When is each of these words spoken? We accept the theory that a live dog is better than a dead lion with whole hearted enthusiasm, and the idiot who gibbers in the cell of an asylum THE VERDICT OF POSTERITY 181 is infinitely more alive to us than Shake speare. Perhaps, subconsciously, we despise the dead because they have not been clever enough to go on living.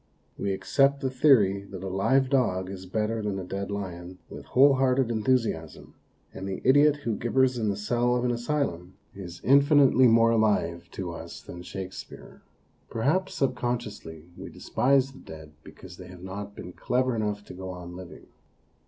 We 0.35 0.51
accept 0.51 1.01
the 1.01 1.11
theory 1.11 1.61
that 1.65 1.83
a 1.83 1.87
live 1.87 2.31
dog 2.31 2.71
is 2.71 2.87
better 2.87 3.21
than 3.21 3.37
a 3.37 3.43
dead 3.43 3.69
lion 3.69 4.17
with 4.31 4.45
whole 4.45 4.73
hearted 4.73 5.11
enthusiasm, 5.11 5.93
and 6.33 6.47
the 6.49 6.59
idiot 6.63 6.95
who 7.03 7.15
gibbers 7.15 7.59
in 7.59 7.69
the 7.69 7.75
cell 7.77 8.15
of 8.15 8.25
an 8.25 8.31
asylum 8.31 8.95
THE 9.13 9.19
VERDICT 9.21 9.39
OF 9.43 9.43
POSTERITY 9.43 9.75
181 10.07 10.07
is 10.07 10.07
infinitely 10.07 10.07
more 10.11 10.31
alive 10.31 10.89
to 10.89 11.11
us 11.11 11.41
than 11.43 11.61
Shake 11.61 11.93
speare. 11.93 12.41
Perhaps, 12.89 13.35
subconsciously, 13.35 14.31
we 14.35 14.49
despise 14.49 15.11
the 15.11 15.19
dead 15.19 15.51
because 15.63 15.97
they 15.97 16.07
have 16.07 16.23
not 16.23 16.55
been 16.55 16.73
clever 16.73 17.15
enough 17.15 17.43
to 17.45 17.53
go 17.53 17.69
on 17.69 17.95
living. 17.95 18.25